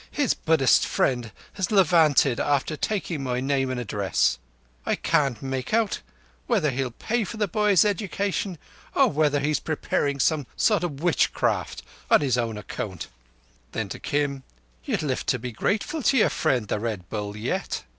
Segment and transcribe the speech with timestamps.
[0.09, 4.39] "His Buddhist friend has levanted after taking my name and address.
[4.83, 5.99] I can't quite make out
[6.47, 8.57] whether he'll pay for the boy's education
[8.95, 13.09] or whether he is preparing some sort of witchcraft on his own account."
[13.73, 14.41] Then to Kim:
[14.83, 17.83] "You'll live to be grateful to your friend the Red Bull yet.